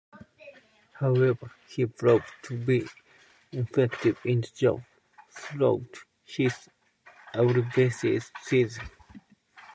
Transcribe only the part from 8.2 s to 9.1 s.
season.